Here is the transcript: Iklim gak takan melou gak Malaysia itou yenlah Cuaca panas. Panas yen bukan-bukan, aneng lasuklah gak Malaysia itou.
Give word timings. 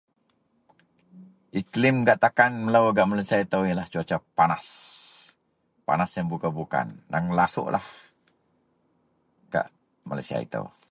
Iklim 1.61 1.95
gak 2.07 2.21
takan 2.23 2.53
melou 2.65 2.85
gak 2.95 3.09
Malaysia 3.11 3.37
itou 3.45 3.61
yenlah 3.67 3.87
Cuaca 3.91 4.17
panas. 4.37 4.65
Panas 5.87 6.11
yen 6.15 6.25
bukan-bukan, 6.31 6.87
aneng 7.11 7.25
lasuklah 7.37 7.85
gak 9.53 9.67
Malaysia 10.09 10.37
itou. 10.45 10.71